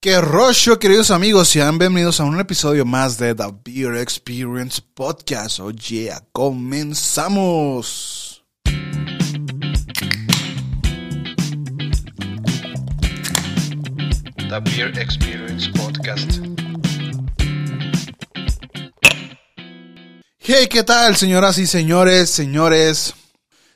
[0.00, 1.48] ¡Qué rollo, queridos amigos!
[1.48, 5.58] Sean bienvenidos a un episodio más de The Beer Experience Podcast.
[5.58, 8.44] Oye, comenzamos.
[14.48, 16.38] The Beer Experience Podcast.
[20.38, 23.14] Hey, ¿qué tal, señoras y señores, señores?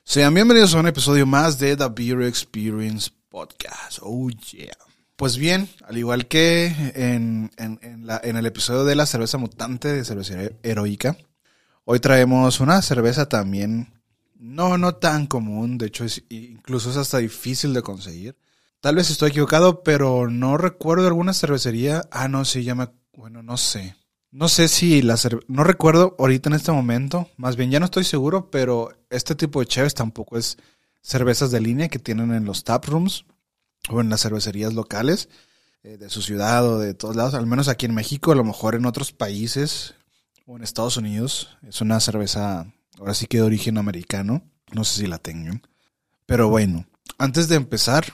[0.04, 3.98] Sean bienvenidos a un episodio más de The Beer Experience Podcast.
[4.02, 4.70] Oh, yeah.
[5.20, 9.36] Pues bien, al igual que en, en, en, la- en el episodio de la cerveza
[9.36, 11.14] mutante de cervecería heroica,
[11.84, 13.92] hoy traemos una cerveza también
[14.38, 18.34] no, no tan común, de hecho es, incluso es hasta difícil de conseguir.
[18.80, 22.00] Tal vez estoy equivocado, pero no recuerdo alguna cervecería.
[22.10, 22.88] Ah, no, sí, ya me...
[23.12, 23.96] Bueno, no sé.
[24.30, 27.28] No sé si la cerve- No recuerdo ahorita en este momento.
[27.36, 30.56] Más bien, ya no estoy seguro, pero este tipo de cheves tampoco es
[31.02, 33.26] cervezas de línea que tienen en los tap rooms
[33.88, 35.28] o en las cervecerías locales
[35.82, 37.34] eh, de su ciudad o de todos lados.
[37.34, 39.94] Al menos aquí en México, a lo mejor en otros países
[40.46, 41.56] o en Estados Unidos.
[41.66, 44.42] Es una cerveza, ahora sí que de origen americano.
[44.72, 45.62] No sé si la tengan.
[46.26, 46.86] Pero bueno,
[47.18, 48.04] antes de empezar,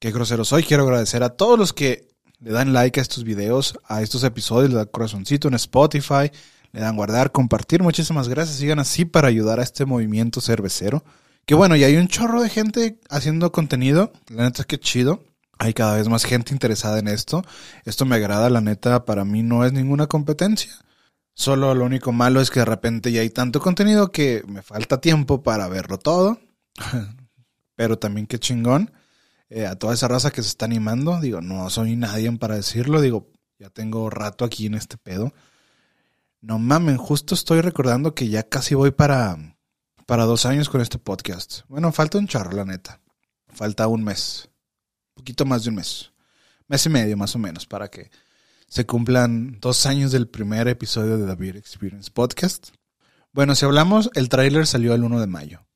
[0.00, 0.62] qué grosero soy.
[0.62, 2.08] Quiero agradecer a todos los que
[2.40, 6.30] le dan like a estos videos, a estos episodios, le dan corazoncito en Spotify,
[6.72, 7.82] le dan guardar, compartir.
[7.82, 8.58] Muchísimas gracias.
[8.58, 11.04] Sigan así para ayudar a este movimiento cervecero.
[11.48, 14.12] Que bueno, y hay un chorro de gente haciendo contenido.
[14.28, 15.24] La neta es que chido.
[15.58, 17.42] Hay cada vez más gente interesada en esto.
[17.86, 20.74] Esto me agrada, la neta, para mí no es ninguna competencia.
[21.32, 25.00] Solo lo único malo es que de repente ya hay tanto contenido que me falta
[25.00, 26.38] tiempo para verlo todo.
[27.76, 28.92] Pero también qué chingón
[29.48, 31.18] eh, a toda esa raza que se está animando.
[31.18, 33.00] Digo, no soy nadie para decirlo.
[33.00, 35.32] Digo, ya tengo rato aquí en este pedo.
[36.42, 39.56] No mamen, justo estoy recordando que ya casi voy para,
[40.08, 41.60] para dos años con este podcast.
[41.68, 42.98] Bueno, falta un charro, la neta.
[43.48, 44.48] Falta un mes.
[45.10, 46.12] Un poquito más de un mes.
[46.66, 48.10] Mes y medio, más o menos, para que
[48.68, 52.68] se cumplan dos años del primer episodio de Beer Experience Podcast.
[53.34, 55.66] Bueno, si hablamos, el tráiler salió el 1 de mayo.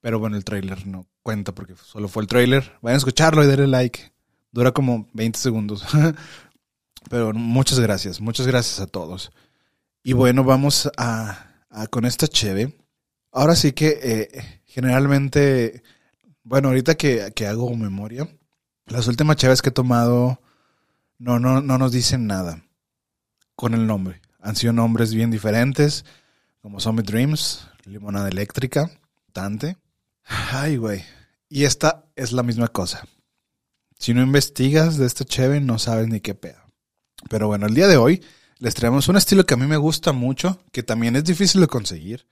[0.00, 2.78] Pero bueno, el tráiler no cuenta porque solo fue el tráiler.
[2.82, 4.12] Vayan a escucharlo y denle like.
[4.52, 5.84] Dura como 20 segundos.
[7.10, 9.32] Pero muchas gracias, muchas gracias a todos.
[10.04, 12.76] Y bueno, vamos a, a con esta cheve.
[13.32, 15.82] Ahora sí que eh, generalmente,
[16.42, 18.28] bueno, ahorita que, que hago memoria,
[18.86, 20.40] las últimas cheves que he tomado
[21.18, 22.64] no, no, no nos dicen nada
[23.54, 24.20] con el nombre.
[24.40, 26.04] Han sido nombres bien diferentes,
[26.62, 28.90] como Summit Dreams, Limonada Eléctrica,
[29.32, 29.76] Tante.
[30.24, 31.04] Ay, güey.
[31.48, 33.06] Y esta es la misma cosa.
[33.98, 36.60] Si no investigas de esta cheve, no sabes ni qué pedo.
[37.28, 38.24] Pero bueno, el día de hoy
[38.58, 41.66] les traemos un estilo que a mí me gusta mucho, que también es difícil de
[41.66, 42.26] conseguir.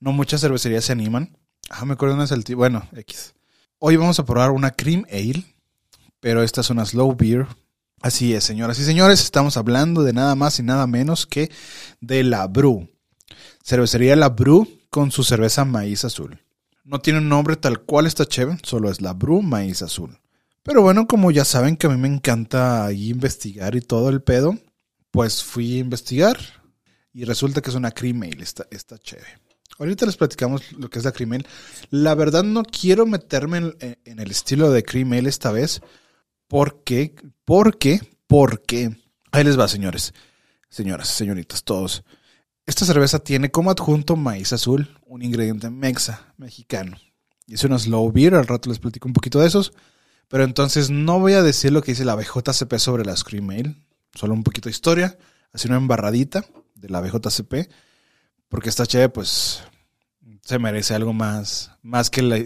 [0.00, 1.36] No muchas cervecerías se animan.
[1.70, 3.34] Ah, me acuerdo una salti- Bueno, X.
[3.78, 5.44] Hoy vamos a probar una Cream Ale,
[6.20, 7.46] pero esta es una Slow Beer.
[8.02, 11.50] Así es, señoras y señores, estamos hablando de nada más y nada menos que
[12.00, 12.88] de la Bru.
[13.62, 16.38] Cervecería La Bru con su cerveza maíz azul.
[16.84, 20.18] No tiene un nombre tal cual esta cheve, solo es la Bru Maíz Azul.
[20.62, 24.58] Pero bueno, como ya saben que a mí me encanta investigar y todo el pedo,
[25.10, 26.38] pues fui a investigar
[27.14, 29.24] y resulta que es una cream ale esta, esta cheve.
[29.78, 31.46] Ahorita les platicamos lo que es la cream ale.
[31.90, 35.80] La verdad no quiero meterme en, el estilo de cream ale esta vez.
[36.48, 37.14] ¿Por qué?
[37.44, 38.00] ¿Por qué?
[38.26, 38.96] Porque...
[39.32, 40.14] Ahí les va, señores.
[40.68, 42.04] Señoras, señoritas, todos.
[42.66, 46.96] Esta cerveza tiene como adjunto maíz azul, un ingrediente mexa, mexicano.
[47.46, 49.72] Y es una slow beer, al rato les platico un poquito de esos.
[50.28, 53.76] Pero entonces no voy a decir lo que dice la BJCP sobre la Scream
[54.14, 55.18] solo un poquito de historia,
[55.52, 57.70] así una embarradita de la BJCP,
[58.48, 59.62] porque esta chévere pues
[60.42, 62.38] se merece algo más, más que la...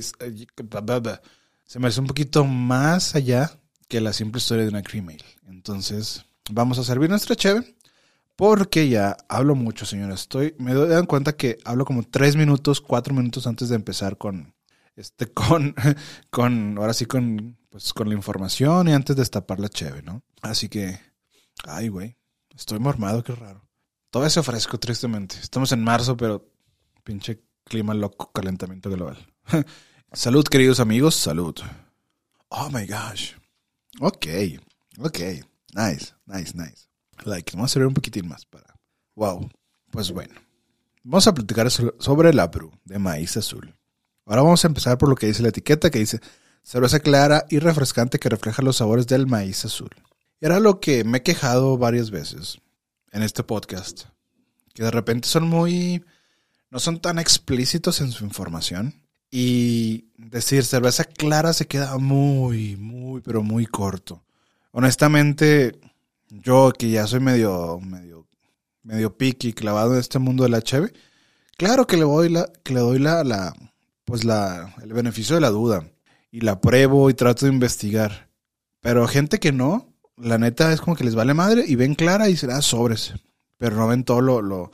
[1.64, 3.50] Se merece un poquito más allá
[3.88, 5.08] que la simple historia de una Cream.
[5.48, 7.76] Entonces vamos a servir nuestra chévere
[8.38, 10.20] porque ya hablo mucho, señores.
[10.20, 14.54] Estoy, me dan cuenta que hablo como tres minutos, cuatro minutos antes de empezar con,
[14.94, 15.74] este, con,
[16.30, 20.22] con, ahora sí con, pues con la información y antes de destapar la cheve, ¿no?
[20.40, 21.00] Así que,
[21.64, 22.16] ay, güey,
[22.54, 23.67] estoy mormado, qué raro.
[24.10, 25.36] Todavía se fresco, tristemente.
[25.40, 26.50] Estamos en marzo, pero
[27.04, 29.18] pinche clima loco, calentamiento global.
[30.12, 31.54] salud, queridos amigos, salud.
[32.48, 33.34] Oh my gosh.
[34.00, 34.26] Ok,
[34.98, 35.18] ok.
[35.74, 36.88] Nice, nice, nice.
[37.24, 38.78] Like, vamos a servir un poquitín más para.
[39.14, 39.50] Wow.
[39.90, 40.34] Pues bueno.
[41.02, 43.74] Vamos a platicar sobre la Bru de maíz azul.
[44.24, 46.20] Ahora vamos a empezar por lo que dice la etiqueta, que dice
[46.62, 49.90] cerveza clara y refrescante que refleja los sabores del maíz azul.
[50.40, 52.58] Era lo que me he quejado varias veces
[53.12, 54.04] en este podcast,
[54.74, 56.04] que de repente son muy,
[56.70, 58.94] no son tan explícitos en su información
[59.30, 64.24] y decir cerveza clara se queda muy, muy, pero muy corto.
[64.72, 65.78] honestamente,
[66.28, 68.26] yo que ya soy medio, medio,
[68.82, 70.92] medio piqui, clavado en este mundo de la cheve,
[71.56, 73.54] claro que le doy la, que le doy la, la,
[74.04, 75.90] pues la, el beneficio de la duda.
[76.30, 78.28] Y la pruebo y trato de investigar.
[78.80, 79.87] Pero gente que no,
[80.20, 83.14] la neta es como que les vale madre y ven clara y será sobres.
[83.56, 84.70] Pero no ven todo lo, lo,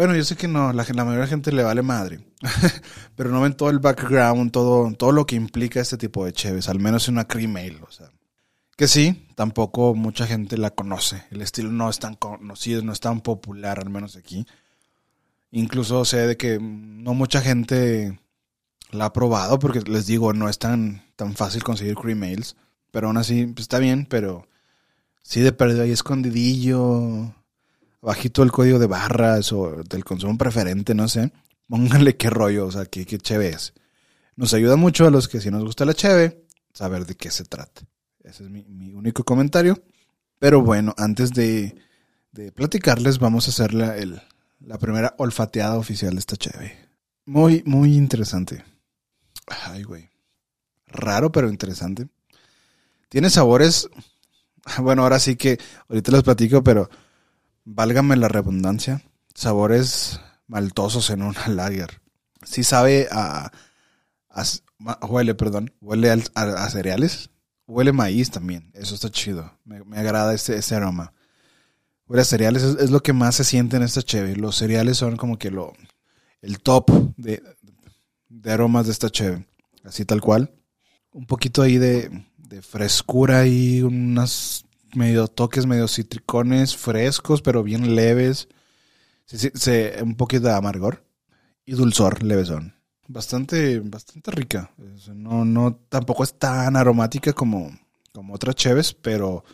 [0.00, 2.20] bueno, yo sé que no, la, la mayoría de la gente le vale madre.
[3.16, 6.68] pero no ven todo el background, todo, todo lo que implica este tipo de cheves,
[6.68, 7.54] al menos en una cream
[7.86, 8.10] o sea.
[8.78, 11.24] Que sí, tampoco mucha gente la conoce.
[11.30, 14.46] El estilo no es tan conocido, no es tan popular, al menos aquí.
[15.50, 18.18] Incluso sé de que no mucha gente
[18.90, 22.22] la ha probado, porque les digo, no es tan, tan fácil conseguir cream.
[22.90, 24.48] Pero aún así, pues está bien, pero
[25.22, 27.34] sí de perdido ahí escondidillo,
[28.00, 31.32] bajito el código de barras o del consumo preferente, no sé.
[31.68, 33.74] Pónganle qué rollo, o sea, qué, qué cheve es.
[34.36, 37.44] Nos ayuda mucho a los que si nos gusta la cheve, saber de qué se
[37.44, 37.82] trata.
[38.22, 39.82] Ese es mi, mi único comentario.
[40.38, 41.76] Pero bueno, antes de,
[42.32, 44.20] de platicarles, vamos a hacer la, el,
[44.60, 46.88] la primera olfateada oficial de esta cheve.
[47.26, 48.64] Muy, muy interesante.
[49.46, 50.08] Ay, güey.
[50.86, 52.08] Raro, pero interesante.
[53.08, 53.88] Tiene sabores.
[54.80, 55.58] Bueno, ahora sí que
[55.88, 56.90] ahorita les platico, pero
[57.64, 59.02] válgame la redundancia.
[59.34, 62.00] Sabores maltosos en una lager.
[62.44, 63.50] Sí sabe a.
[64.28, 65.72] a huele, perdón.
[65.80, 67.30] Huele a, cereales.
[67.66, 68.70] Huele maíz también.
[68.74, 69.58] Eso está chido.
[69.64, 71.12] Me, agrada ese, ese, aroma.
[72.06, 72.62] Huele a cereales.
[72.62, 74.36] Es, es, lo que más se siente en esta cheve.
[74.36, 75.72] Los cereales son como que lo.
[76.42, 77.42] El top de,
[78.28, 79.46] de aromas de esta cheve.
[79.84, 80.52] Así tal cual.
[81.12, 84.64] Un poquito ahí de, de frescura y unas
[84.94, 88.48] medio toques medio citricones frescos, pero bien leves.
[89.24, 91.04] Se, se, un poquito de amargor
[91.64, 92.74] y dulzor levesón.
[93.06, 94.72] Bastante, bastante rica.
[95.14, 97.70] No, no, tampoco es tan aromática como,
[98.12, 99.44] como otras cheves, pero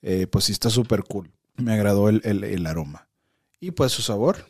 [0.00, 1.30] eh, pues sí está súper cool.
[1.56, 3.08] Me agradó el, el, el aroma.
[3.60, 4.46] Y pues su sabor.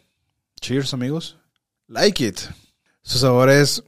[0.60, 1.38] Cheers, amigos.
[1.88, 2.38] Like it.
[3.02, 3.82] Su sabor es.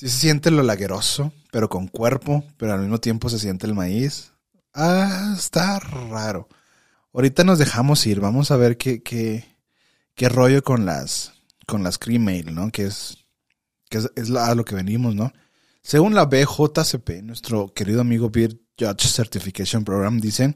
[0.00, 3.74] Sí se siente lo lagueroso, pero con cuerpo, pero al mismo tiempo se siente el
[3.74, 4.32] maíz.
[4.72, 6.48] Ah, está raro.
[7.12, 8.18] Ahorita nos dejamos ir.
[8.18, 9.44] Vamos a ver qué, qué,
[10.14, 11.34] qué rollo con las,
[11.66, 12.70] con las cream ale, ¿no?
[12.70, 13.18] Que es,
[13.90, 15.34] que es, es a lo que venimos, ¿no?
[15.82, 20.54] Según la BJCP, nuestro querido amigo Beer Judge Certification Program dice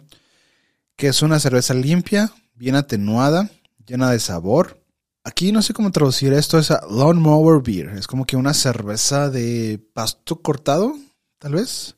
[0.97, 3.50] que es una cerveza limpia, bien atenuada,
[3.85, 4.82] llena de sabor.
[5.25, 7.88] Aquí no sé cómo traducir esto, es a lawnmower beer.
[7.97, 10.94] Es como que una cerveza de pasto cortado,
[11.38, 11.97] tal vez.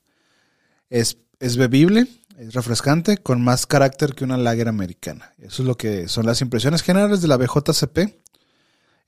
[0.89, 2.07] Es es bebible,
[2.39, 5.33] es refrescante, con más carácter que una lager americana.
[5.39, 7.99] Eso es lo que son las impresiones generales de la BJCP.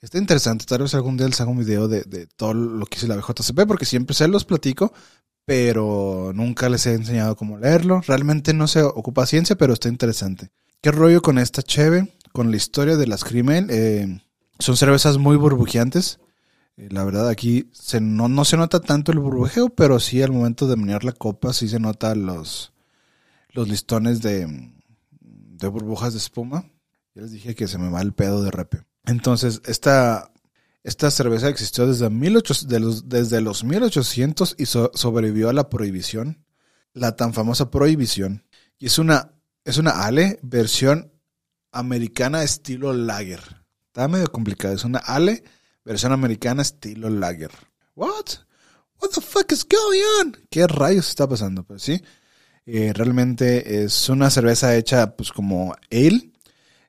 [0.00, 2.98] Está interesante, tal vez algún día les haga un video de, de todo lo que
[2.98, 4.92] hice la BJCP, porque siempre se los platico,
[5.44, 8.00] pero nunca les he enseñado cómo leerlo.
[8.06, 10.50] Realmente no se ocupa ciencia, pero está interesante.
[10.80, 12.14] ¿Qué rollo con esta cheve?
[12.38, 13.66] Con la historia de las crimen.
[13.68, 14.20] Eh,
[14.60, 16.20] son cervezas muy burbujeantes.
[16.76, 20.68] La verdad, aquí se, no, no se nota tanto el burbujeo, pero sí al momento
[20.68, 22.72] de menear la copa sí se nota los,
[23.50, 24.70] los listones de,
[25.20, 26.70] de burbujas de espuma.
[27.16, 28.84] Ya les dije que se me va el pedo de repe.
[29.06, 30.30] Entonces, esta,
[30.84, 35.68] esta cerveza existió desde, 1800, de los, desde los 1800 y so, sobrevivió a la
[35.68, 36.44] prohibición,
[36.92, 38.44] la tan famosa prohibición.
[38.78, 39.32] Y es una,
[39.64, 41.17] es una Ale versión
[41.72, 43.40] americana estilo lager.
[43.86, 44.74] Está medio complicado.
[44.74, 45.42] Es una Ale
[45.84, 47.50] versión americana estilo lager.
[47.94, 48.26] What?
[49.00, 50.36] What the fuck is going on?
[50.50, 51.62] ¿Qué rayos está pasando?
[51.64, 52.02] Pues sí,
[52.66, 56.32] eh, realmente es una cerveza hecha pues como ale,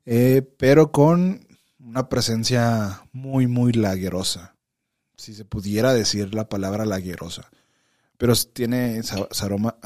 [0.06, 1.48] eh, pero con
[1.80, 4.56] una presencia muy, muy lagerosa.
[5.16, 7.50] Si se pudiera decir la palabra lagerosa.
[8.18, 9.78] Pero tiene esa, aroma,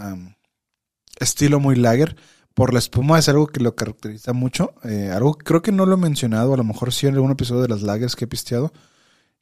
[1.19, 2.15] estilo muy lager.
[2.53, 4.73] Por la espuma es algo que lo caracteriza mucho.
[4.83, 7.31] Eh, algo que creo que no lo he mencionado, a lo mejor sí en algún
[7.31, 8.71] episodio de las lagers que he pisteado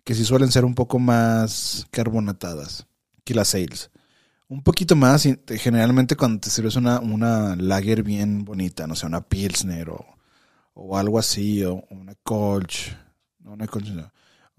[0.03, 2.88] que sí suelen ser un poco más carbonatadas
[3.24, 3.91] que las ales.
[4.48, 9.22] Un poquito más, generalmente cuando te sirves una, una lager bien bonita, no sé, una
[9.22, 10.06] Pilsner o,
[10.74, 12.94] o algo así, o una Kolsch,
[13.39, 14.12] no una Kolsch, no.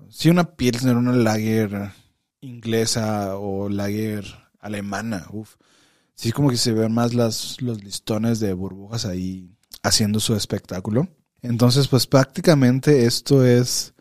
[0.08, 1.90] Sí, una Pilsner, una lager
[2.40, 4.24] inglesa o lager
[4.60, 5.56] alemana, uff.
[6.14, 9.50] Sí, como que se ven más las, los listones de burbujas ahí
[9.82, 11.08] haciendo su espectáculo.
[11.40, 13.92] Entonces, pues prácticamente esto es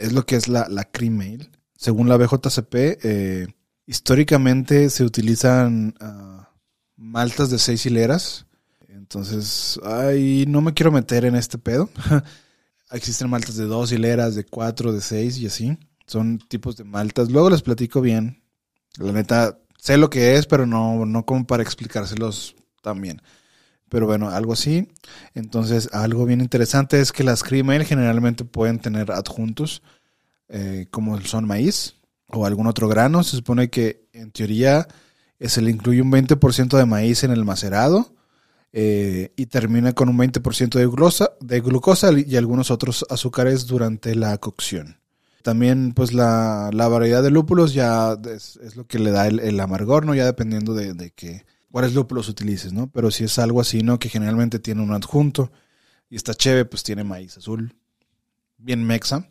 [0.00, 1.20] es lo que es la, la cream.
[1.76, 3.46] Según la BJCP, eh,
[3.86, 6.42] históricamente se utilizan uh,
[6.96, 8.46] maltas de seis hileras.
[8.88, 11.90] Entonces, ay, no me quiero meter en este pedo.
[12.90, 15.78] Existen maltas de dos hileras, de cuatro, de seis y así.
[16.06, 17.30] Son tipos de maltas.
[17.30, 18.42] Luego les platico bien.
[18.98, 23.22] La neta, sé lo que es, pero no, no como para explicárselos también.
[23.88, 24.88] Pero bueno, algo así.
[25.34, 29.82] Entonces, algo bien interesante es que las cream ale generalmente pueden tener adjuntos,
[30.48, 31.96] eh, como son maíz
[32.28, 33.24] o algún otro grano.
[33.24, 34.86] Se supone que en teoría
[35.40, 38.14] eh, se le incluye un 20% de maíz en el macerado
[38.72, 44.14] eh, y termina con un 20% de glucosa, de glucosa y algunos otros azúcares durante
[44.14, 44.99] la cocción.
[45.42, 49.58] También, pues, la, la variedad de lúpulos ya es, es lo que le da el,
[49.60, 50.14] amargor, ¿no?
[50.14, 52.90] Ya dependiendo de, de que, cuáles lúpulos utilices, ¿no?
[52.90, 53.98] Pero si es algo así, ¿no?
[53.98, 55.50] Que generalmente tiene un adjunto.
[56.10, 57.74] Y esta cheve, pues, tiene maíz azul.
[58.58, 59.30] Bien mexa.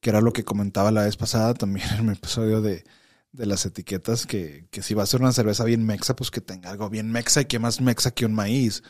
[0.00, 2.84] Que era lo que comentaba la vez pasada también en el episodio de,
[3.32, 4.26] de las etiquetas.
[4.26, 7.10] Que, que si va a ser una cerveza bien mexa, pues que tenga algo bien
[7.12, 8.82] mexa y que más mexa que un maíz.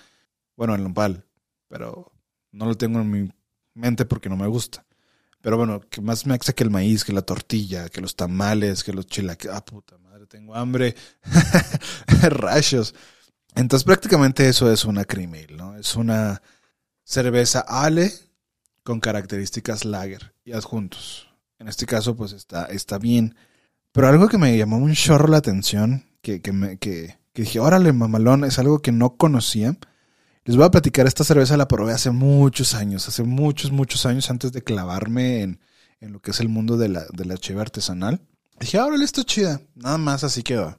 [0.57, 1.27] Bueno, el nopal.
[1.69, 2.13] Pero
[2.51, 3.31] no lo tengo en mi
[3.75, 4.86] mente porque no me gusta.
[5.47, 8.93] Pero bueno, que más mexa que el maíz, que la tortilla, que los tamales, que
[8.93, 9.57] los chilaquiles.
[9.57, 10.97] Ah, puta madre, tengo hambre.
[12.31, 12.97] Rayos.
[13.55, 15.77] Entonces prácticamente eso es una cream ¿no?
[15.77, 16.43] Es una
[17.05, 18.13] cerveza ale
[18.83, 21.29] con características lager y adjuntos.
[21.61, 23.37] En este caso, pues está, está bien.
[23.93, 27.61] Pero algo que me llamó un chorro la atención, que, que, me, que, que dije,
[27.61, 29.79] órale, mamalón, es algo que no conocía.
[30.47, 34.31] Les voy a platicar, esta cerveza la probé hace muchos años, hace muchos, muchos años
[34.31, 35.61] antes de clavarme en,
[35.99, 38.21] en lo que es el mundo de la, de la artesanal.
[38.61, 40.79] Dije, órale, está chida, nada más así quedó.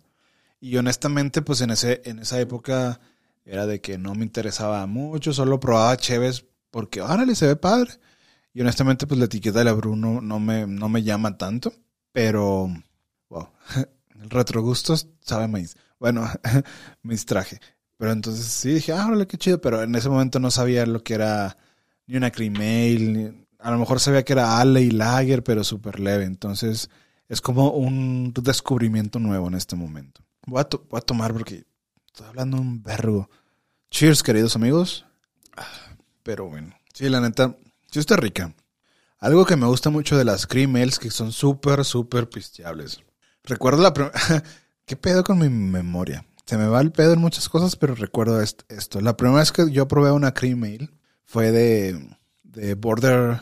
[0.61, 3.01] Y honestamente, pues en, ese, en esa época
[3.43, 7.91] era de que no me interesaba mucho, solo probaba cheves porque, órale, se ve padre.
[8.53, 11.73] Y honestamente, pues la etiqueta de la Bruno no me, no me llama tanto,
[12.13, 12.69] pero,
[13.27, 13.49] wow,
[14.21, 15.75] el retrogusto sabe maíz.
[15.99, 16.25] Bueno,
[17.01, 17.59] me distraje.
[17.97, 21.03] Pero entonces sí dije, ah, órale, qué chido, pero en ese momento no sabía lo
[21.03, 21.57] que era
[22.05, 22.53] ni una cream
[23.13, 26.25] ni- a lo mejor sabía que era ale y lager, pero súper leve.
[26.25, 26.89] Entonces
[27.27, 30.21] es como un descubrimiento nuevo en este momento.
[30.45, 31.65] Voy a, to- voy a tomar porque
[32.05, 33.29] estoy hablando un vergo.
[33.91, 35.05] Cheers, queridos amigos.
[36.23, 37.55] Pero bueno, sí, la neta,
[37.91, 38.53] sí está rica.
[39.19, 42.99] Algo que me gusta mucho de las cream que son súper, súper pisteables.
[43.43, 44.13] Recuerdo la primera...
[44.85, 46.25] ¿Qué pedo con mi memoria?
[46.47, 49.01] Se me va el pedo en muchas cosas, pero recuerdo est- esto.
[49.01, 50.63] La primera vez que yo probé una cream
[51.25, 52.09] fue de,
[52.43, 53.39] de Border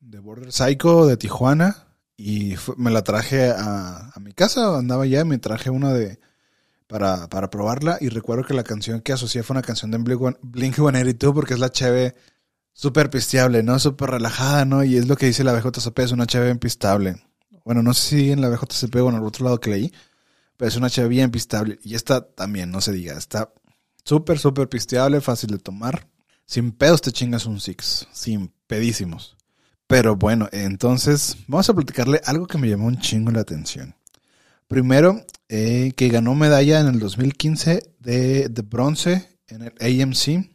[0.00, 1.86] de Border Psycho de Tijuana
[2.16, 6.18] y me la traje a, a mi casa, andaba allá y me traje una de
[6.86, 10.20] para, para probarla y recuerdo que la canción que asocié fue una canción de Blink
[10.22, 12.14] One- Blink-182 porque es la cheve
[12.72, 13.78] súper pisteable, ¿no?
[13.78, 14.84] Súper relajada, ¿no?
[14.84, 17.22] Y es lo que dice la BJCP, es una cheve bien pistable.
[17.64, 19.92] Bueno, no sé si en la BJCP o en el otro lado que leí,
[20.58, 21.78] pero es una cheve bien pistable.
[21.82, 23.50] Y esta también, no se diga, está
[24.04, 26.06] súper, súper pisteable, fácil de tomar.
[26.44, 29.36] Sin pedos te chingas un six, sin pedísimos.
[29.86, 33.94] Pero bueno, entonces vamos a platicarle algo que me llamó un chingo la atención.
[34.66, 40.50] Primero, eh, que ganó medalla en el 2015 de, de bronce en el AMC.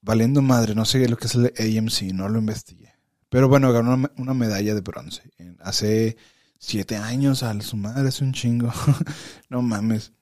[0.00, 2.94] Valiendo madre, no sé lo que es el AMC, no lo investigué.
[3.28, 5.22] Pero bueno, ganó una, medalla de bronce.
[5.60, 6.16] Hace
[6.58, 8.72] siete años, a su madre, es un chingo.
[9.48, 10.12] no mames.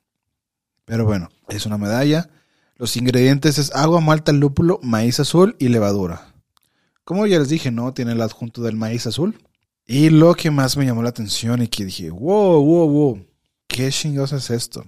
[0.84, 2.30] Pero bueno, es una medalla.
[2.76, 6.34] Los ingredientes es agua, malta, lúpulo, maíz azul y levadura.
[7.04, 7.94] Como ya les dije, ¿no?
[7.94, 9.38] Tiene el adjunto del maíz azul.
[9.86, 13.26] Y lo que más me llamó la atención y que dije, wow, wow, wow,
[13.68, 14.84] ¿qué chingados es esto?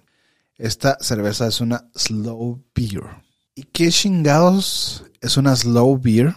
[0.57, 3.05] Esta cerveza es una slow beer.
[3.55, 6.35] ¿Y qué chingados es una slow beer?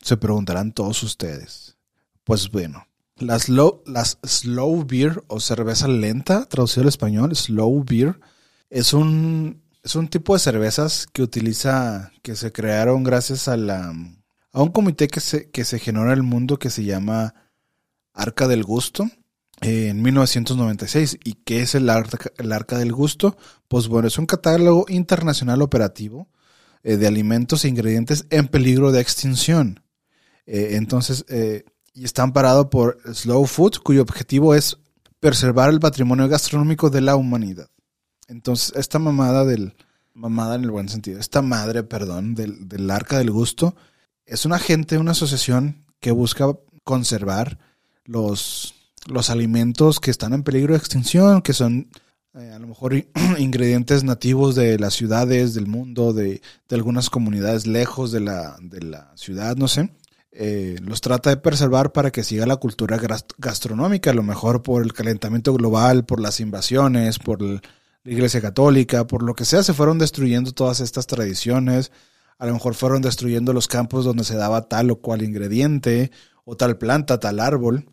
[0.00, 1.76] Se preguntarán todos ustedes.
[2.22, 2.85] Pues bueno,
[3.18, 8.20] las slow, las slow beer o cerveza lenta, traducido al español, slow beer,
[8.70, 13.94] es un, es un tipo de cervezas que utiliza, que se crearon gracias a la,
[14.52, 17.34] a un comité que se, que se generó en el mundo que se llama
[18.12, 19.08] Arca del Gusto
[19.60, 21.18] eh, en 1996.
[21.24, 23.36] ¿Y qué es el Arca, el Arca del Gusto?
[23.68, 26.28] Pues bueno, es un catálogo internacional operativo
[26.82, 29.82] eh, de alimentos e ingredientes en peligro de extinción.
[30.46, 31.64] Eh, entonces, eh,
[31.96, 34.76] y está amparado por Slow Food, cuyo objetivo es
[35.18, 37.70] preservar el patrimonio gastronómico de la humanidad.
[38.28, 39.74] Entonces, esta mamada del,
[40.12, 43.74] mamada en el buen sentido, esta madre, perdón, del, del Arca del Gusto,
[44.26, 46.46] es una gente, una asociación que busca
[46.84, 47.58] conservar
[48.04, 48.74] los,
[49.06, 51.88] los alimentos que están en peligro de extinción, que son
[52.34, 52.94] eh, a lo mejor
[53.38, 58.82] ingredientes nativos de las ciudades, del mundo, de, de algunas comunidades lejos de la, de
[58.82, 59.90] la ciudad, no sé.
[60.38, 63.00] Eh, los trata de preservar para que siga la cultura
[63.38, 67.62] gastronómica, a lo mejor por el calentamiento global, por las invasiones, por la
[68.04, 71.90] Iglesia Católica, por lo que sea, se fueron destruyendo todas estas tradiciones.
[72.38, 76.10] A lo mejor fueron destruyendo los campos donde se daba tal o cual ingrediente,
[76.44, 77.88] o tal planta, tal árbol.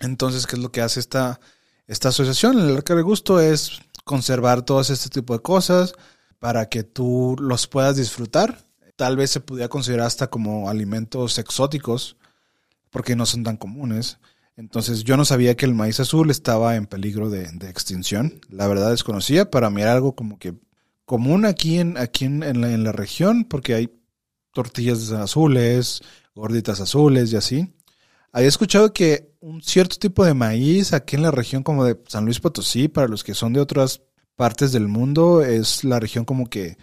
[0.00, 1.40] Entonces, ¿qué es lo que hace esta,
[1.86, 2.58] esta asociación?
[2.58, 5.94] El Arca del Gusto es conservar todo este tipo de cosas,
[6.38, 8.67] para que tú los puedas disfrutar.
[8.98, 12.16] Tal vez se pudiera considerar hasta como alimentos exóticos,
[12.90, 14.18] porque no son tan comunes.
[14.56, 18.40] Entonces yo no sabía que el maíz azul estaba en peligro de, de extinción.
[18.50, 19.52] La verdad desconocía.
[19.52, 20.54] Para mí era algo como que
[21.04, 23.88] común aquí en, aquí en, la, en la región, porque hay
[24.52, 26.00] tortillas azules,
[26.34, 27.72] gorditas azules y así.
[28.32, 32.24] Había escuchado que un cierto tipo de maíz aquí en la región como de San
[32.24, 34.02] Luis Potosí, para los que son de otras
[34.34, 36.76] partes del mundo, es la región como que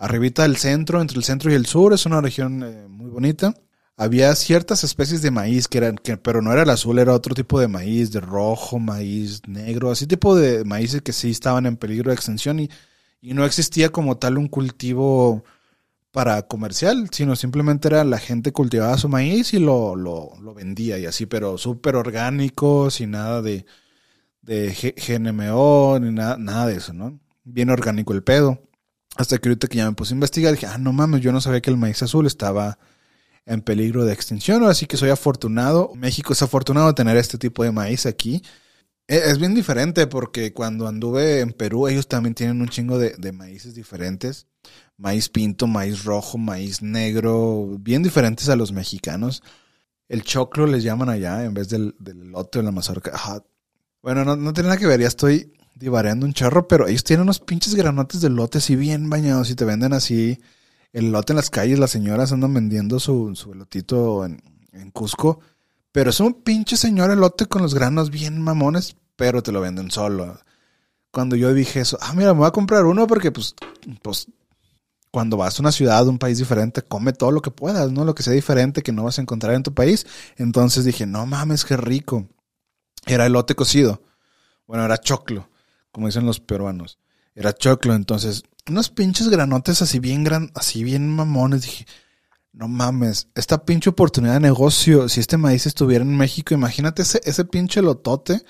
[0.00, 3.54] arribita del centro, entre el centro y el sur, es una región eh, muy bonita.
[3.98, 7.60] Había ciertas especies de maíz que eran, pero no era el azul, era otro tipo
[7.60, 12.10] de maíz, de rojo, maíz negro, así tipo de maíces que sí estaban en peligro
[12.10, 12.70] de extinción y,
[13.20, 15.44] y no existía como tal un cultivo
[16.12, 21.04] para comercial, sino simplemente era la gente cultivaba su maíz y lo, lo, vendía y
[21.04, 23.66] así, pero súper orgánico, sin nada de,
[24.40, 27.20] de GNMO, ni nada, nada de eso, ¿no?
[27.44, 28.69] Bien orgánico el pedo.
[29.16, 31.40] Hasta que ahorita que ya me puse a investigar, dije, ah, no mames, yo no
[31.40, 32.78] sabía que el maíz azul estaba
[33.46, 35.92] en peligro de extinción, así que soy afortunado.
[35.96, 38.42] México es afortunado de tener este tipo de maíz aquí.
[39.08, 43.14] E- Es bien diferente porque cuando anduve en Perú, ellos también tienen un chingo de,
[43.18, 44.46] de maíces diferentes.
[44.96, 49.42] Maíz pinto, maíz rojo, maíz negro, bien diferentes a los mexicanos.
[50.08, 53.12] El choclo les llaman allá en vez del, del elote o la mazorca.
[54.02, 57.22] Bueno, no, no tiene nada que ver, ya estoy divareando un chorro, pero ellos tienen
[57.22, 60.38] unos pinches granotes de elote así bien bañados y te venden así
[60.92, 61.78] el elote en las calles.
[61.78, 65.40] Las señoras andan vendiendo su, su elotito en, en Cusco.
[65.90, 69.90] Pero es un pinche señor elote con los granos bien mamones, pero te lo venden
[69.90, 70.38] solo.
[71.10, 73.56] Cuando yo dije eso, ah, mira, me voy a comprar uno porque pues,
[74.02, 74.28] pues
[75.10, 78.04] cuando vas a una ciudad, un país diferente, come todo lo que puedas, ¿no?
[78.04, 80.06] Lo que sea diferente que no vas a encontrar en tu país.
[80.36, 82.28] Entonces dije, no mames, qué rico.
[83.06, 84.02] Era elote cocido.
[84.68, 85.49] Bueno, era choclo,
[85.92, 86.98] como dicen los peruanos.
[87.34, 91.62] Era choclo, entonces, unos pinches granotes así bien gran, así bien mamones.
[91.62, 91.86] Dije,
[92.52, 97.20] no mames, esta pinche oportunidad de negocio, si este maíz estuviera en México, imagínate ese,
[97.24, 98.42] ese pinche lotote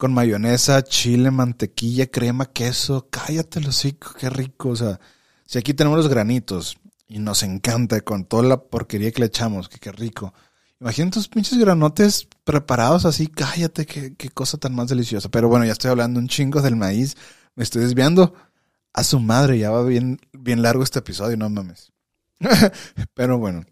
[0.00, 3.08] con mayonesa, chile, mantequilla, crema, queso.
[3.10, 4.70] Cállate, los hocico, qué rico.
[4.70, 4.98] O sea,
[5.44, 9.68] si aquí tenemos los granitos y nos encanta con toda la porquería que le echamos,
[9.68, 10.32] que qué rico.
[10.80, 15.28] Imagínate tus pinches granotes preparados así, cállate, qué, cosa tan más deliciosa.
[15.28, 17.16] Pero bueno, ya estoy hablando un chingo del maíz,
[17.54, 18.34] me estoy desviando.
[18.92, 21.92] A su madre, ya va bien, bien largo este episodio, no mames.
[23.14, 23.64] Pero bueno,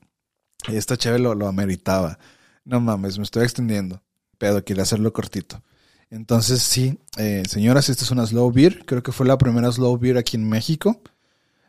[0.69, 2.19] esta chévere lo, lo ameritaba.
[2.65, 4.03] No mames, me estoy extendiendo.
[4.37, 5.63] Pero quiero hacerlo cortito.
[6.11, 8.85] Entonces, sí, eh, señoras, esta es una slow beer.
[8.87, 11.01] Creo que fue la primera slow beer aquí en México.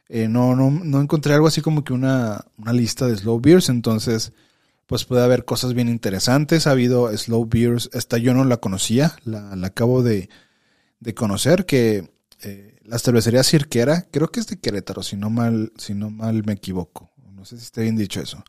[0.10, 3.70] Eh, no, no, no encontré algo así como que una, una lista de slow beers.
[3.70, 4.34] Entonces,
[4.90, 6.66] pues puede haber cosas bien interesantes.
[6.66, 7.92] Ha habido slow beers.
[7.94, 9.16] Esta yo no la conocía.
[9.24, 10.30] La, la acabo de,
[11.00, 11.68] de conocer.
[11.68, 12.10] Que
[12.42, 16.44] eh, la cervecería Cirquera, creo que es de Querétaro, si no mal, si no mal
[16.44, 17.12] me equivoco.
[17.36, 18.44] No sé si está bien dicho eso.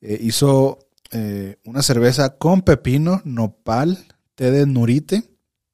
[0.00, 0.78] Eh, hizo
[1.10, 5.24] eh, una cerveza con pepino, nopal, té de nurite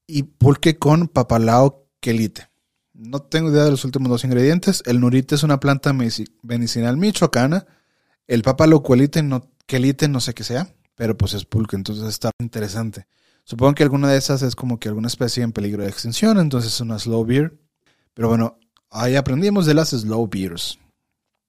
[0.07, 2.49] y pulque con papalao quelite.
[2.95, 4.83] No tengo idea de los últimos dos ingredientes.
[4.87, 7.67] El nurite es una planta medici- medicinal michoacana.
[8.29, 12.31] El papalao quelite no, quelite no sé qué sea, pero pues es pulque, entonces está
[12.39, 13.07] interesante.
[13.45, 16.75] Supongo que alguna de esas es como que alguna especie en peligro de extinción, entonces
[16.75, 17.59] es una slow beer.
[18.13, 18.59] Pero bueno,
[18.91, 20.79] ahí aprendimos de las slow beers.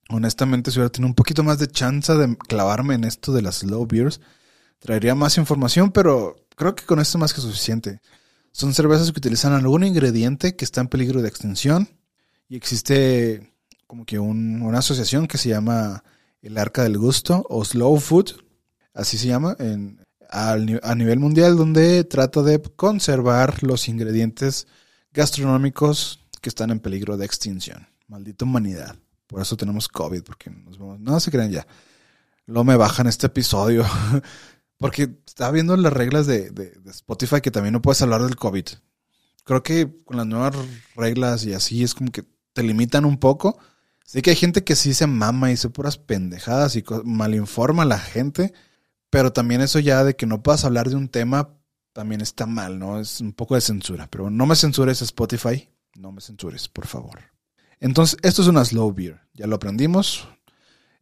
[0.08, 3.56] Honestamente, si hubiera tenido un poquito más de chance de clavarme en esto de las
[3.56, 4.20] slow beers,
[4.78, 8.00] traería más información, pero creo que con esto es más que suficiente.
[8.52, 11.88] Son cervezas que utilizan algún ingrediente que está en peligro de extinción
[12.48, 13.52] y existe
[13.86, 16.02] como que un- una asociación que se llama
[16.46, 18.32] el Arca del Gusto o Slow Food,
[18.92, 19.56] así se llama,
[20.30, 24.66] a nivel mundial, donde trata de conservar los ingredientes
[25.12, 27.86] gastronómicos que están en peligro de extinción.
[28.08, 28.96] Maldita humanidad.
[29.26, 31.00] Por eso tenemos COVID, porque nos vamos.
[31.00, 31.66] No se crean ya.
[32.46, 33.84] Luego me bajan este episodio.
[34.78, 38.66] porque estaba viendo las reglas de- de Spotify que también no puedes hablar del COVID.
[39.44, 40.54] Creo que con las nuevas
[40.96, 43.58] reglas y así es como que te limitan un poco.
[44.04, 47.86] Sé que hay gente que sí se mama y dice puras pendejadas y malinforma a
[47.86, 48.52] la gente.
[49.10, 51.56] Pero también eso ya de que no puedas hablar de un tema
[51.92, 53.00] también está mal, ¿no?
[53.00, 54.08] Es un poco de censura.
[54.10, 55.68] Pero no me censures Spotify.
[55.94, 57.20] No me censures, por favor.
[57.80, 59.20] Entonces, esto es una slow beer.
[59.32, 60.28] Ya lo aprendimos.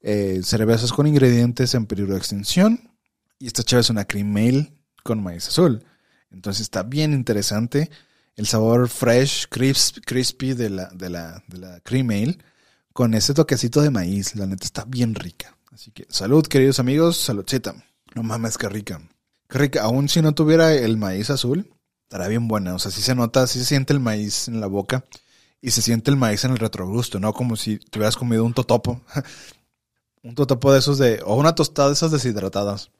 [0.01, 2.91] Eh, cervezas con ingredientes en peligro de extinción.
[3.39, 5.85] Y esta chévere es una cream ale con maíz azul.
[6.31, 7.91] Entonces está bien interesante.
[8.37, 12.39] El sabor fresh, crisp, crispy de la, de, la, de la cream ale.
[12.93, 14.35] Con ese toquecito de maíz.
[14.37, 15.57] La neta está bien rica.
[15.73, 17.17] Así que salud, queridos amigos.
[17.17, 17.75] Saludcita.
[18.15, 19.01] No mames, qué rica.
[19.49, 19.83] Qué rica.
[19.83, 21.71] Aún si no tuviera el maíz azul,
[22.03, 22.75] estará bien buena.
[22.75, 25.05] O sea, sí se nota, sí se siente el maíz en la boca.
[25.65, 27.33] y se siente el maíz en el retrogusto, ¿no?
[27.33, 29.01] Como si te hubieras comido un totopo.
[30.23, 32.91] un totopo de esos de, o una tostada de esas deshidratadas.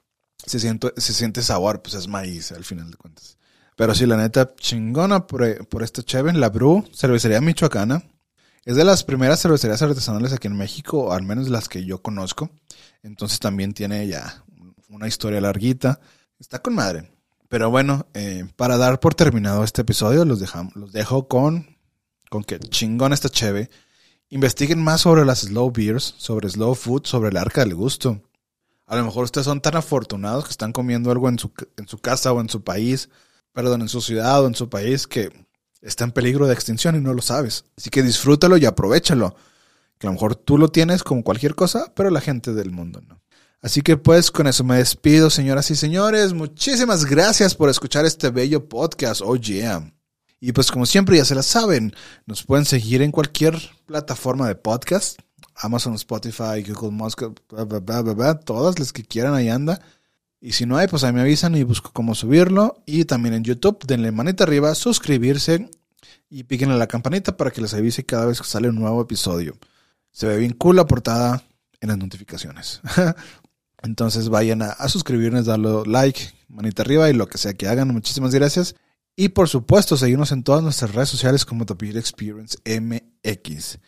[0.45, 3.37] Se siente, se siente sabor, pues es maíz al final de cuentas.
[3.75, 6.03] Pero sí, la neta, chingona por, por esta
[6.33, 8.03] la Bru, cervecería michoacana.
[8.65, 12.49] Es de las primeras cervecerías artesanales aquí en México, al menos las que yo conozco.
[13.01, 14.43] Entonces también tiene ya
[14.89, 15.99] una historia larguita.
[16.39, 17.11] Está con madre.
[17.49, 21.73] Pero bueno, eh, para dar por terminado este episodio, los, dejamos, los dejo con
[22.33, 23.69] con que chingón esta cheve,
[24.29, 28.23] investiguen más sobre las slow beers, sobre slow food, sobre el arca del gusto.
[28.87, 31.99] A lo mejor ustedes son tan afortunados que están comiendo algo en su, en su
[31.99, 33.07] casa o en su país,
[33.51, 35.31] perdón, en su ciudad o en su país que
[35.83, 37.65] está en peligro de extinción y no lo sabes.
[37.77, 39.35] Así que disfrútalo y aprovechalo.
[39.99, 43.01] Que a lo mejor tú lo tienes como cualquier cosa, pero la gente del mundo
[43.07, 43.21] no.
[43.61, 46.33] Así que pues con eso me despido, señoras y señores.
[46.33, 49.21] Muchísimas gracias por escuchar este bello podcast.
[49.23, 49.93] Oh yeah.
[50.39, 51.93] Y pues como siempre ya se la saben,
[52.25, 55.17] nos pueden seguir en cualquier plataforma de podcast,
[55.55, 57.23] Amazon, Spotify, Google Musk,
[58.43, 59.79] todas las que quieran ahí anda.
[60.45, 62.83] Y si no hay, pues ahí me avisan y busco cómo subirlo.
[62.85, 65.69] Y también en YouTube, denle manita arriba, suscribirse
[66.29, 69.01] y piquen a la campanita para que les avise cada vez que sale un nuevo
[69.01, 69.57] episodio.
[70.11, 71.43] Se ve bien cool la portada
[71.79, 72.81] en las notificaciones.
[73.83, 77.93] Entonces vayan a, a suscribirnos, darle like, manita arriba y lo que sea que hagan.
[77.93, 78.75] Muchísimas gracias.
[79.15, 83.79] Y por supuesto, seguirnos en todas nuestras redes sociales como Beer Experience MX.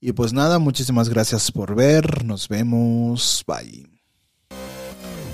[0.00, 2.24] Y pues nada, muchísimas gracias por ver.
[2.24, 3.44] Nos vemos.
[3.46, 3.97] Bye.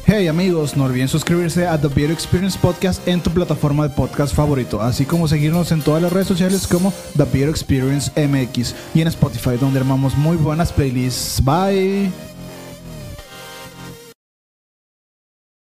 [0.06, 4.34] Hey amigos, no olviden suscribirse a The Beer Experience Podcast en tu plataforma de podcast
[4.34, 9.00] favorito, así como seguirnos en todas las redes sociales como The Beer Experience MX y
[9.00, 11.42] en Spotify donde armamos muy buenas playlists.
[11.42, 12.33] Bye.